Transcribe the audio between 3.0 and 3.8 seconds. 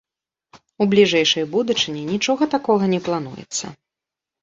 плануецца.